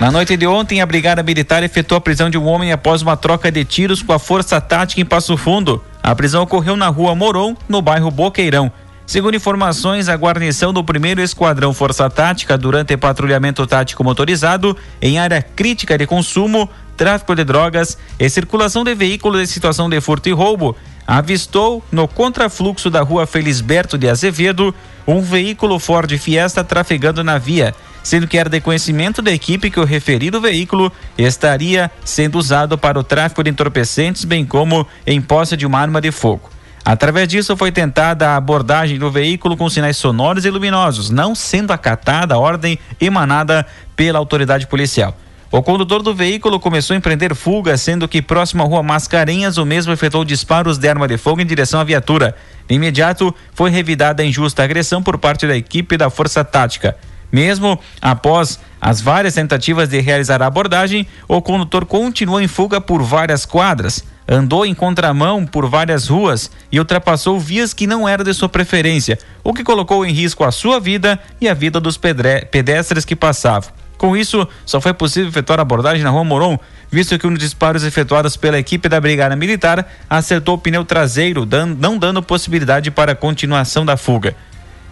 Na 0.00 0.10
noite 0.10 0.36
de 0.36 0.46
ontem, 0.46 0.80
a 0.80 0.86
Brigada 0.86 1.22
Militar 1.22 1.62
efetuou 1.62 1.98
a 1.98 2.00
prisão 2.00 2.28
de 2.28 2.36
um 2.36 2.44
homem 2.46 2.72
após 2.72 3.00
uma 3.00 3.16
troca 3.16 3.50
de 3.50 3.64
tiros 3.64 4.02
com 4.02 4.12
a 4.12 4.18
Força 4.18 4.60
Tática 4.60 5.00
em 5.00 5.04
Passo 5.04 5.36
Fundo. 5.36 5.82
A 6.02 6.14
prisão 6.14 6.42
ocorreu 6.42 6.76
na 6.76 6.88
rua 6.88 7.14
Moron, 7.14 7.56
no 7.68 7.80
bairro 7.80 8.10
Boqueirão. 8.10 8.72
Segundo 9.06 9.36
informações, 9.36 10.08
a 10.08 10.16
guarnição 10.16 10.72
do 10.72 10.82
primeiro 10.82 11.20
esquadrão 11.20 11.74
Força 11.74 12.08
Tática, 12.08 12.56
durante 12.56 12.96
patrulhamento 12.96 13.66
tático 13.66 14.02
motorizado 14.02 14.76
em 15.00 15.18
área 15.18 15.42
crítica 15.42 15.98
de 15.98 16.06
consumo, 16.06 16.68
tráfico 16.96 17.34
de 17.34 17.44
drogas 17.44 17.98
e 18.18 18.28
circulação 18.30 18.82
de 18.82 18.94
veículos 18.94 19.42
em 19.42 19.46
situação 19.46 19.90
de 19.90 20.00
furto 20.00 20.28
e 20.28 20.32
roubo, 20.32 20.74
avistou 21.06 21.84
no 21.92 22.08
contrafluxo 22.08 22.88
da 22.88 23.02
rua 23.02 23.26
Felisberto 23.26 23.98
de 23.98 24.08
Azevedo 24.08 24.74
um 25.06 25.20
veículo 25.20 25.78
Ford 25.78 26.10
Fiesta 26.16 26.64
trafegando 26.64 27.22
na 27.22 27.36
via 27.36 27.74
sendo 28.02 28.28
que 28.28 28.36
era 28.36 28.50
de 28.50 28.60
conhecimento 28.60 29.22
da 29.22 29.32
equipe 29.32 29.70
que 29.70 29.80
o 29.80 29.84
referido 29.84 30.38
veículo 30.38 30.92
estaria 31.16 31.90
sendo 32.04 32.38
usado 32.38 32.76
para 32.76 33.00
o 33.00 33.02
tráfico 33.02 33.42
de 33.42 33.48
entorpecentes, 33.48 34.26
bem 34.26 34.44
como 34.44 34.86
em 35.06 35.22
posse 35.22 35.56
de 35.56 35.64
uma 35.64 35.80
arma 35.80 36.02
de 36.02 36.12
fogo. 36.12 36.53
Através 36.84 37.26
disso, 37.26 37.56
foi 37.56 37.72
tentada 37.72 38.28
a 38.30 38.36
abordagem 38.36 38.98
do 38.98 39.10
veículo 39.10 39.56
com 39.56 39.70
sinais 39.70 39.96
sonoros 39.96 40.44
e 40.44 40.50
luminosos, 40.50 41.08
não 41.08 41.34
sendo 41.34 41.72
acatada 41.72 42.34
a 42.34 42.38
ordem 42.38 42.78
emanada 43.00 43.66
pela 43.96 44.18
autoridade 44.18 44.66
policial. 44.66 45.16
O 45.50 45.62
condutor 45.62 46.02
do 46.02 46.12
veículo 46.12 46.60
começou 46.60 46.94
a 46.94 46.98
empreender 46.98 47.34
fuga, 47.34 47.76
sendo 47.78 48.08
que 48.08 48.20
próximo 48.20 48.62
à 48.62 48.66
rua 48.66 48.82
Mascarenhas, 48.82 49.56
o 49.56 49.64
mesmo 49.64 49.92
efetuou 49.92 50.24
disparos 50.24 50.78
de 50.78 50.88
arma 50.88 51.06
de 51.06 51.16
fogo 51.16 51.40
em 51.40 51.46
direção 51.46 51.80
à 51.80 51.84
viatura. 51.84 52.34
De 52.68 52.74
imediato, 52.74 53.34
foi 53.54 53.70
revidada 53.70 54.22
a 54.22 54.26
injusta 54.26 54.64
agressão 54.64 55.02
por 55.02 55.16
parte 55.16 55.46
da 55.46 55.56
equipe 55.56 55.96
da 55.96 56.10
Força 56.10 56.44
Tática. 56.44 56.96
Mesmo 57.30 57.78
após 58.02 58.58
as 58.80 59.00
várias 59.00 59.34
tentativas 59.34 59.88
de 59.88 60.00
realizar 60.00 60.42
a 60.42 60.46
abordagem, 60.46 61.06
o 61.28 61.40
condutor 61.40 61.86
continuou 61.86 62.40
em 62.40 62.48
fuga 62.48 62.80
por 62.80 63.02
várias 63.02 63.46
quadras, 63.46 64.04
andou 64.28 64.64
em 64.64 64.74
contramão 64.74 65.44
por 65.46 65.68
várias 65.68 66.08
ruas 66.08 66.50
e 66.70 66.78
ultrapassou 66.78 67.38
vias 67.38 67.74
que 67.74 67.86
não 67.86 68.08
eram 68.08 68.24
de 68.24 68.34
sua 68.34 68.48
preferência, 68.48 69.18
o 69.42 69.52
que 69.52 69.64
colocou 69.64 70.04
em 70.04 70.12
risco 70.12 70.44
a 70.44 70.50
sua 70.50 70.80
vida 70.80 71.18
e 71.40 71.48
a 71.48 71.54
vida 71.54 71.80
dos 71.80 71.96
pedestres 71.96 73.04
que 73.04 73.16
passavam. 73.16 73.70
Com 73.96 74.16
isso, 74.16 74.46
só 74.66 74.80
foi 74.80 74.92
possível 74.92 75.28
efetuar 75.28 75.58
a 75.58 75.62
abordagem 75.62 76.02
na 76.02 76.10
rua 76.10 76.24
Moron, 76.24 76.58
visto 76.90 77.18
que 77.18 77.26
um 77.26 77.30
dos 77.30 77.38
disparos 77.38 77.84
efetuados 77.84 78.36
pela 78.36 78.58
equipe 78.58 78.88
da 78.88 79.00
Brigada 79.00 79.36
Militar 79.36 79.88
acertou 80.10 80.56
o 80.56 80.58
pneu 80.58 80.84
traseiro, 80.84 81.48
não 81.78 81.96
dando 81.96 82.22
possibilidade 82.22 82.90
para 82.90 83.12
a 83.12 83.16
continuação 83.16 83.84
da 83.84 83.96
fuga. 83.96 84.36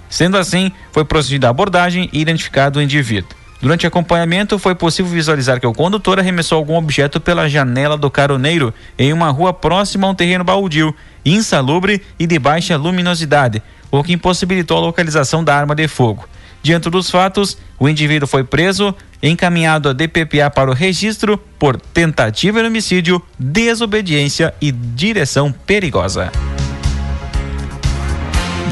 Sendo 0.08 0.36
assim, 0.36 0.70
foi 0.92 1.04
procedida 1.04 1.46
a 1.46 1.50
abordagem 1.50 2.08
e 2.12 2.20
identificado 2.20 2.78
o 2.78 2.82
indivíduo. 2.82 3.41
Durante 3.62 3.86
acompanhamento, 3.86 4.58
foi 4.58 4.74
possível 4.74 5.12
visualizar 5.12 5.60
que 5.60 5.66
o 5.68 5.72
condutor 5.72 6.18
arremessou 6.18 6.58
algum 6.58 6.74
objeto 6.74 7.20
pela 7.20 7.48
janela 7.48 7.96
do 7.96 8.10
caroneiro 8.10 8.74
em 8.98 9.12
uma 9.12 9.30
rua 9.30 9.52
próxima 9.52 10.04
a 10.04 10.10
um 10.10 10.14
terreno 10.16 10.42
baldio, 10.42 10.92
insalubre 11.24 12.02
e 12.18 12.26
de 12.26 12.40
baixa 12.40 12.76
luminosidade, 12.76 13.62
o 13.88 14.02
que 14.02 14.14
impossibilitou 14.14 14.76
a 14.76 14.80
localização 14.80 15.44
da 15.44 15.56
arma 15.56 15.76
de 15.76 15.86
fogo. 15.86 16.28
Diante 16.60 16.90
dos 16.90 17.08
fatos, 17.08 17.56
o 17.78 17.88
indivíduo 17.88 18.26
foi 18.26 18.42
preso, 18.42 18.92
encaminhado 19.22 19.88
a 19.88 19.92
DPPA 19.92 20.50
para 20.50 20.68
o 20.68 20.74
registro 20.74 21.38
por 21.56 21.80
tentativa 21.80 22.60
de 22.60 22.66
homicídio, 22.66 23.22
desobediência 23.38 24.52
e 24.60 24.72
direção 24.72 25.52
perigosa. 25.52 26.32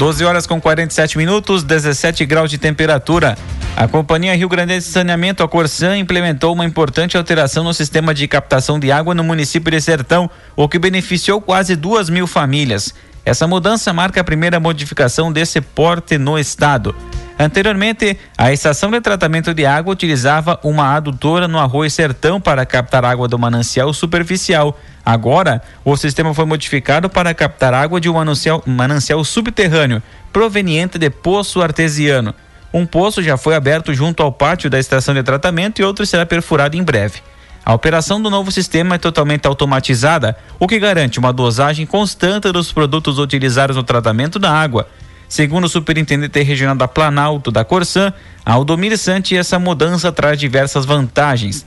12 0.01 0.25
horas 0.25 0.47
com 0.47 0.59
47 0.59 1.15
minutos, 1.15 1.61
17 1.61 2.25
graus 2.25 2.49
de 2.49 2.57
temperatura. 2.57 3.37
A 3.77 3.87
Companhia 3.87 4.35
Rio 4.35 4.49
Grande 4.49 4.73
de 4.79 4.81
Saneamento, 4.81 5.43
a 5.43 5.47
Corsan, 5.47 5.95
implementou 5.95 6.55
uma 6.55 6.65
importante 6.65 7.17
alteração 7.17 7.63
no 7.63 7.71
sistema 7.71 8.11
de 8.11 8.27
captação 8.27 8.79
de 8.79 8.91
água 8.91 9.13
no 9.13 9.23
município 9.23 9.69
de 9.69 9.79
Sertão, 9.79 10.27
o 10.55 10.67
que 10.67 10.79
beneficiou 10.79 11.39
quase 11.39 11.75
duas 11.75 12.09
mil 12.09 12.25
famílias. 12.25 12.95
Essa 13.23 13.47
mudança 13.47 13.93
marca 13.93 14.21
a 14.21 14.23
primeira 14.23 14.59
modificação 14.59 15.31
desse 15.31 15.61
porte 15.61 16.17
no 16.17 16.39
estado. 16.39 16.95
Anteriormente, 17.37 18.17
a 18.37 18.51
estação 18.51 18.91
de 18.91 19.01
tratamento 19.01 19.53
de 19.53 19.65
água 19.65 19.93
utilizava 19.93 20.59
uma 20.63 20.95
adutora 20.95 21.47
no 21.47 21.57
arroz 21.57 21.93
sertão 21.93 22.39
para 22.39 22.65
captar 22.65 23.03
água 23.03 23.27
do 23.27 23.39
manancial 23.39 23.91
superficial. 23.93 24.79
Agora, 25.03 25.61
o 25.83 25.97
sistema 25.97 26.33
foi 26.33 26.45
modificado 26.45 27.09
para 27.09 27.33
captar 27.33 27.73
água 27.73 27.99
de 27.99 28.07
um 28.07 28.13
manancial, 28.13 28.61
manancial 28.65 29.23
subterrâneo, 29.23 30.03
proveniente 30.31 30.99
de 30.99 31.09
poço 31.09 31.61
artesiano. 31.61 32.33
Um 32.73 32.85
poço 32.85 33.23
já 33.23 33.37
foi 33.37 33.55
aberto 33.55 33.93
junto 33.93 34.21
ao 34.21 34.31
pátio 34.31 34.69
da 34.69 34.79
estação 34.79 35.13
de 35.13 35.23
tratamento 35.23 35.79
e 35.79 35.83
outro 35.83 36.05
será 36.05 36.25
perfurado 36.25 36.77
em 36.77 36.83
breve. 36.83 37.21
A 37.63 37.73
operação 37.73 38.21
do 38.21 38.29
novo 38.29 38.51
sistema 38.51 38.95
é 38.95 38.97
totalmente 38.97 39.47
automatizada, 39.47 40.35
o 40.59 40.67
que 40.67 40.79
garante 40.79 41.19
uma 41.19 41.31
dosagem 41.31 41.85
constante 41.85 42.51
dos 42.51 42.71
produtos 42.71 43.19
utilizados 43.19 43.75
no 43.75 43.83
tratamento 43.83 44.39
da 44.39 44.51
água. 44.51 44.87
Segundo 45.29 45.65
o 45.65 45.69
superintendente 45.69 46.41
regional 46.41 46.75
da 46.75 46.87
Planalto 46.87 47.51
da 47.51 47.63
Corsan, 47.63 48.11
Aldomir 48.45 48.97
Sante, 48.97 49.37
essa 49.37 49.59
mudança 49.59 50.11
traz 50.11 50.37
diversas 50.39 50.85
vantagens. 50.85 51.65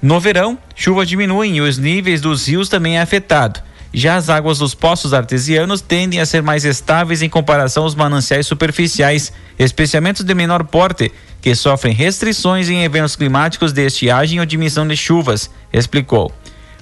No 0.00 0.20
verão, 0.20 0.56
chuvas 0.76 1.08
diminuem 1.08 1.56
e 1.56 1.60
os 1.60 1.76
níveis 1.76 2.20
dos 2.20 2.46
rios 2.46 2.68
também 2.68 2.98
é 2.98 3.00
afetado. 3.00 3.60
Já 3.92 4.16
as 4.16 4.30
águas 4.30 4.58
dos 4.58 4.72
poços 4.72 5.12
artesianos 5.12 5.80
tendem 5.80 6.20
a 6.20 6.26
ser 6.26 6.42
mais 6.42 6.64
estáveis 6.64 7.22
em 7.22 7.28
comparação 7.28 7.82
aos 7.82 7.94
mananciais 7.94 8.46
superficiais, 8.46 9.32
especialmente 9.58 10.22
de 10.22 10.34
menor 10.34 10.64
porte, 10.64 11.12
que 11.42 11.54
sofrem 11.54 11.92
restrições 11.92 12.68
em 12.68 12.84
eventos 12.84 13.16
climáticos 13.16 13.72
de 13.72 13.84
estiagem 13.84 14.38
ou 14.38 14.46
diminuição 14.46 14.86
de 14.86 14.96
chuvas, 14.96 15.50
explicou. 15.72 16.32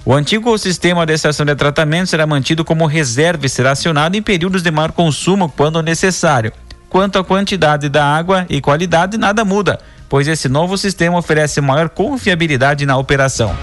O 0.05 0.13
antigo 0.13 0.55
sistema 0.57 1.05
de 1.05 1.13
estação 1.13 1.45
de 1.45 1.55
tratamento 1.55 2.09
será 2.09 2.27
mantido 2.27 2.63
como 2.63 2.85
reserva 2.85 3.45
e 3.45 3.49
será 3.49 3.71
acionado 3.71 4.15
em 4.15 4.21
períodos 4.21 4.61
de 4.61 4.71
maior 4.71 4.91
consumo 4.91 5.49
quando 5.49 5.81
necessário. 5.81 6.53
Quanto 6.89 7.19
à 7.19 7.23
quantidade 7.23 7.89
da 7.89 8.05
água 8.05 8.45
e 8.49 8.61
qualidade, 8.61 9.17
nada 9.17 9.43
muda, 9.43 9.79
pois 10.07 10.27
esse 10.27 10.47
novo 10.47 10.77
sistema 10.77 11.17
oferece 11.17 11.61
maior 11.61 11.89
confiabilidade 11.89 12.85
na 12.85 12.97
operação. 12.97 13.55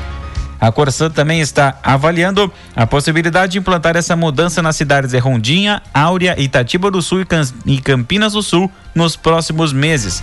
A 0.60 0.72
Corsan 0.72 1.10
também 1.10 1.40
está 1.40 1.78
avaliando 1.82 2.50
a 2.74 2.86
possibilidade 2.86 3.52
de 3.52 3.58
implantar 3.58 3.96
essa 3.96 4.16
mudança 4.16 4.62
nas 4.62 4.76
cidades 4.76 5.10
de 5.10 5.18
Rondinha, 5.18 5.82
Áurea, 5.92 6.34
Itatiba 6.40 6.90
do 6.90 7.02
Sul 7.02 7.24
e 7.66 7.78
Campinas 7.78 8.32
do 8.32 8.42
Sul 8.42 8.70
nos 8.94 9.16
próximos 9.16 9.72
meses. 9.72 10.22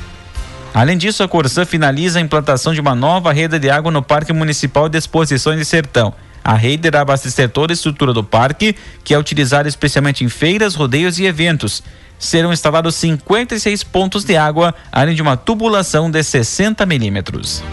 Além 0.73 0.97
disso, 0.97 1.21
a 1.21 1.27
Corsan 1.27 1.65
finaliza 1.65 2.17
a 2.17 2.21
implantação 2.21 2.73
de 2.73 2.81
uma 2.81 2.95
nova 2.95 3.31
rede 3.31 3.59
de 3.59 3.69
água 3.69 3.91
no 3.91 4.01
Parque 4.01 4.33
Municipal 4.33 4.89
de 4.89 4.97
Exposições 4.97 5.59
de 5.59 5.65
Sertão. 5.65 6.13
A 6.43 6.55
rede 6.55 6.87
irá 6.87 7.01
abastecer 7.01 7.47
toda 7.49 7.71
a 7.71 7.75
estrutura 7.75 8.11
do 8.11 8.23
parque, 8.23 8.75
que 9.03 9.13
é 9.13 9.19
utilizada 9.19 9.69
especialmente 9.69 10.25
em 10.25 10.29
feiras, 10.29 10.73
rodeios 10.73 11.19
e 11.19 11.25
eventos. 11.25 11.83
Serão 12.17 12.51
instalados 12.51 12.95
56 12.95 13.83
pontos 13.83 14.25
de 14.25 14.35
água, 14.35 14.73
além 14.91 15.15
de 15.15 15.21
uma 15.21 15.37
tubulação 15.37 16.09
de 16.09 16.21
60 16.23 16.85
milímetros. 16.85 17.63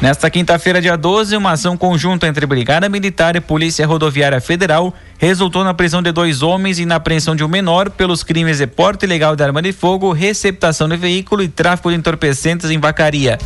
Nesta 0.00 0.30
quinta-feira, 0.30 0.80
dia 0.80 0.96
12, 0.96 1.36
uma 1.36 1.50
ação 1.50 1.76
conjunta 1.76 2.28
entre 2.28 2.46
Brigada 2.46 2.88
Militar 2.88 3.34
e 3.34 3.40
Polícia 3.40 3.84
Rodoviária 3.84 4.40
Federal 4.40 4.94
resultou 5.18 5.64
na 5.64 5.74
prisão 5.74 6.00
de 6.00 6.12
dois 6.12 6.40
homens 6.40 6.78
e 6.78 6.86
na 6.86 6.94
apreensão 6.94 7.34
de 7.34 7.42
um 7.42 7.48
menor 7.48 7.90
pelos 7.90 8.22
crimes 8.22 8.58
de 8.58 8.66
porte 8.68 9.06
ilegal 9.06 9.34
de 9.34 9.42
arma 9.42 9.60
de 9.60 9.72
fogo, 9.72 10.12
receptação 10.12 10.88
de 10.88 10.96
veículo 10.96 11.42
e 11.42 11.48
tráfico 11.48 11.90
de 11.90 11.96
entorpecentes 11.96 12.70
em 12.70 12.78
vacaria. 12.78 13.38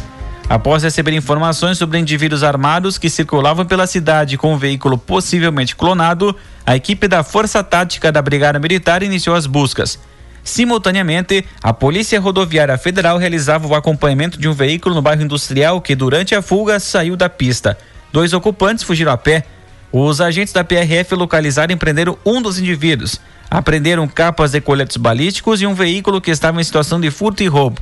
Após 0.47 0.83
receber 0.83 1.15
informações 1.15 1.79
sobre 1.79 1.99
indivíduos 1.99 2.43
armados 2.43 2.99
que 2.99 3.09
circulavam 3.09 3.65
pela 3.65 3.87
cidade 3.87 4.37
com 4.37 4.53
um 4.53 4.59
veículo 4.59 4.99
possivelmente 4.99 5.75
clonado, 5.75 6.37
a 6.67 6.77
equipe 6.77 7.09
da 7.09 7.23
Força 7.23 7.65
Tática 7.65 8.13
da 8.13 8.21
Brigada 8.21 8.59
Militar 8.59 9.03
iniciou 9.03 9.35
as 9.35 9.47
buscas. 9.47 9.99
Simultaneamente, 10.45 11.45
a 11.63 11.73
Polícia 11.73 12.21
Rodoviária 12.21 12.77
Federal 12.77 13.17
realizava 13.17 13.67
o 13.67 13.75
acompanhamento 13.75 14.39
de 14.39 14.49
um 14.49 14.53
veículo 14.53 14.95
no 14.95 15.03
bairro 15.03 15.23
industrial 15.23 15.81
que, 15.81 15.95
durante 15.95 16.35
a 16.35 16.43
fuga, 16.43 16.81
saiu 16.81 17.17
da 17.17 17.29
pista. 17.29 17.79
Dois 18.13 18.33
ocupantes 18.33 18.85
fugiram 18.85 19.13
a 19.13 19.17
pé. 19.17 19.45
Os 19.93 20.21
agentes 20.21 20.53
da 20.53 20.65
PRF 20.65 21.15
localizaram 21.15 21.75
e 21.75 21.77
prenderam 21.77 22.19
um 22.25 22.43
dos 22.43 22.59
indivíduos. 22.59 23.21
Apreenderam 23.51 24.09
capas 24.09 24.53
de 24.53 24.61
coletes 24.61 24.97
balísticos 24.97 25.61
e 25.61 25.67
um 25.67 25.75
veículo 25.75 26.21
que 26.21 26.31
estava 26.31 26.61
em 26.61 26.65
situação 26.65 27.01
de 27.01 27.11
furto 27.11 27.43
e 27.43 27.47
roubo. 27.47 27.81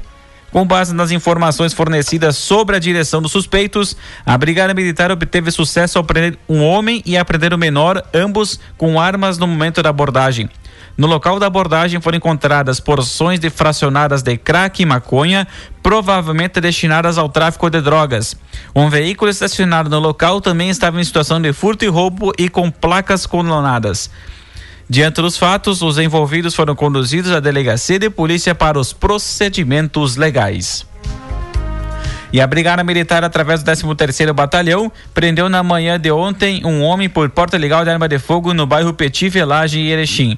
Com 0.50 0.66
base 0.66 0.92
nas 0.92 1.12
informações 1.12 1.72
fornecidas 1.72 2.36
sobre 2.36 2.74
a 2.74 2.80
direção 2.80 3.22
dos 3.22 3.30
suspeitos, 3.30 3.96
a 4.26 4.36
Brigada 4.36 4.74
Militar 4.74 5.12
obteve 5.12 5.50
sucesso 5.52 5.96
ao 5.96 6.04
prender 6.04 6.36
um 6.48 6.64
homem 6.64 7.00
e 7.06 7.16
apreender 7.16 7.54
o 7.54 7.58
menor, 7.58 8.02
ambos 8.12 8.58
com 8.76 9.00
armas 9.00 9.38
no 9.38 9.46
momento 9.46 9.80
da 9.80 9.90
abordagem. 9.90 10.50
No 11.00 11.07
local 11.07 11.38
da 11.38 11.47
abordagem 11.47 11.99
foram 11.99 12.19
encontradas 12.19 12.78
porções 12.78 13.40
de 13.40 13.49
fracionadas 13.49 14.21
de 14.21 14.37
crack 14.37 14.83
e 14.83 14.85
maconha, 14.85 15.49
provavelmente 15.83 16.61
destinadas 16.61 17.16
ao 17.16 17.26
tráfico 17.26 17.71
de 17.71 17.80
drogas. 17.80 18.37
Um 18.76 18.90
veículo 18.90 19.30
estacionado 19.30 19.88
no 19.88 19.99
local 19.99 20.42
também 20.42 20.69
estava 20.69 21.00
em 21.00 21.04
situação 21.04 21.40
de 21.40 21.54
furto 21.54 21.87
e 21.87 21.88
roubo 21.88 22.33
e 22.38 22.50
com 22.50 22.71
placas 22.71 23.25
clonadas. 23.25 24.11
Diante 24.90 25.23
dos 25.23 25.38
fatos, 25.38 25.80
os 25.80 25.97
envolvidos 25.97 26.54
foram 26.54 26.76
conduzidos 26.76 27.33
à 27.33 27.40
delegacia 27.40 27.99
de 27.99 28.11
polícia 28.11 28.54
para 28.54 28.78
os 28.78 28.92
procedimentos 28.92 30.16
legais. 30.16 30.87
E 32.30 32.42
a 32.42 32.47
Brigada 32.47 32.85
Militar, 32.85 33.25
através 33.25 33.62
do 33.62 33.71
13º 33.71 34.35
Batalhão, 34.35 34.92
prendeu 35.14 35.49
na 35.49 35.62
manhã 35.62 35.99
de 35.99 36.11
ontem 36.11 36.61
um 36.62 36.83
homem 36.83 37.09
por 37.09 37.30
porta 37.30 37.57
legal 37.57 37.85
de 37.85 37.90
arma 37.90 38.07
de 38.07 38.19
fogo 38.19 38.52
no 38.52 38.66
bairro 38.66 38.92
Petit 38.92 39.30
Velagem 39.30 39.85
e 39.85 39.92
Erechim. 39.92 40.37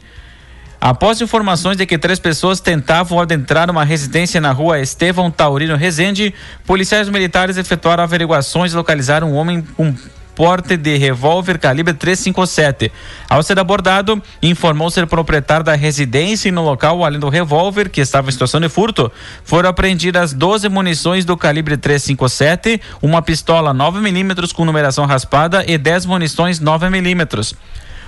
Após 0.84 1.20
informações 1.20 1.76
de 1.76 1.86
que 1.86 1.96
três 1.96 2.18
pessoas 2.18 2.58
tentavam 2.58 3.20
adentrar 3.20 3.70
uma 3.70 3.84
residência 3.84 4.40
na 4.40 4.50
rua 4.50 4.80
Estevão 4.80 5.30
Taurino 5.30 5.76
Rezende, 5.76 6.34
policiais 6.66 7.08
militares 7.08 7.56
efetuaram 7.56 8.02
averiguações 8.02 8.72
e 8.72 8.76
localizaram 8.76 9.30
um 9.30 9.36
homem 9.36 9.62
com 9.76 9.94
porte 10.34 10.76
de 10.76 10.96
revólver 10.96 11.56
calibre 11.60 11.94
357. 11.94 12.90
Ao 13.30 13.44
ser 13.44 13.60
abordado, 13.60 14.20
informou 14.42 14.90
ser 14.90 15.06
proprietário 15.06 15.64
da 15.64 15.76
residência 15.76 16.48
e 16.48 16.52
no 16.52 16.64
local, 16.64 17.04
além 17.04 17.20
do 17.20 17.28
revólver, 17.28 17.88
que 17.88 18.00
estava 18.00 18.28
em 18.28 18.32
situação 18.32 18.58
de 18.58 18.68
furto, 18.68 19.12
foram 19.44 19.70
apreendidas 19.70 20.32
12 20.32 20.68
munições 20.68 21.24
do 21.24 21.36
calibre 21.36 21.76
357, 21.76 22.80
uma 23.00 23.22
pistola 23.22 23.72
9mm 23.72 24.52
com 24.52 24.64
numeração 24.64 25.06
raspada 25.06 25.64
e 25.64 25.78
10 25.78 26.06
munições 26.06 26.58
9mm. 26.58 27.54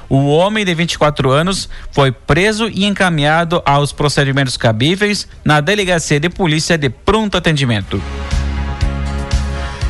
O 0.08 0.26
homem 0.28 0.64
de 0.64 0.74
24 0.74 1.30
anos 1.30 1.68
foi 1.90 2.12
preso 2.12 2.68
e 2.68 2.84
encaminhado 2.84 3.62
aos 3.64 3.92
procedimentos 3.92 4.56
cabíveis 4.56 5.26
na 5.44 5.60
delegacia 5.60 6.20
de 6.20 6.28
polícia 6.28 6.76
de 6.76 6.90
pronto 6.90 7.36
atendimento. 7.36 8.00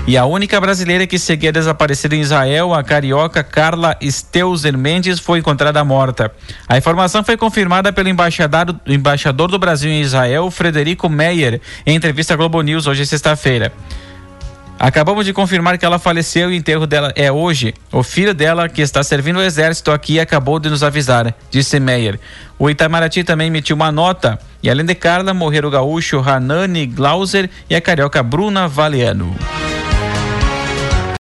E 0.07 0.18
a 0.18 0.27
única 0.27 0.61
brasileira 0.61 1.07
que 1.07 1.18
seguia 1.18 1.50
desaparecida 1.50 2.14
em 2.14 2.20
Israel, 2.20 2.74
a 2.74 2.85
carioca 2.85 3.42
Carla 3.42 3.96
Steuser 4.03 4.77
Mendes, 4.77 5.18
foi 5.18 5.38
encontrada 5.38 5.83
morta. 5.83 6.31
A 6.68 6.77
informação 6.77 7.24
foi 7.24 7.38
confirmada 7.38 7.90
pelo 7.90 8.11
embaixador 8.11 9.50
do 9.50 9.59
Brasil 9.59 9.90
em 9.90 10.03
Israel, 10.03 10.50
Frederico 10.50 11.09
Meyer, 11.09 11.59
em 11.87 11.96
entrevista 11.96 12.35
à 12.35 12.37
Globo 12.37 12.61
News 12.61 12.87
hoje, 12.87 13.07
sexta-feira. 13.07 13.72
Acabamos 14.78 15.24
de 15.24 15.32
confirmar 15.32 15.78
que 15.78 15.84
ela 15.84 15.98
faleceu 15.98 16.50
e 16.50 16.54
o 16.54 16.56
enterro 16.56 16.87
dela 16.87 17.12
é 17.14 17.30
hoje. 17.30 17.74
O 17.92 18.02
filho 18.02 18.34
dela, 18.34 18.68
que 18.68 18.82
está 18.82 19.02
servindo 19.02 19.38
o 19.38 19.42
exército 19.42 19.90
aqui, 19.90 20.18
acabou 20.18 20.58
de 20.58 20.68
nos 20.68 20.82
avisar, 20.82 21.34
disse 21.50 21.78
Meyer. 21.78 22.18
O 22.58 22.68
Itamaraty 22.68 23.24
também 23.24 23.46
emitiu 23.46 23.76
uma 23.76 23.92
nota. 23.92 24.38
E 24.62 24.68
além 24.68 24.84
de 24.84 24.94
Carla, 24.94 25.32
morreram 25.32 25.68
o 25.68 25.72
gaúcho 25.72 26.18
Hanani 26.18 26.87
Glauser 26.87 27.48
e 27.68 27.74
a 27.74 27.80
carioca 27.80 28.22
Bruna 28.22 28.66
Valiano. 28.66 29.34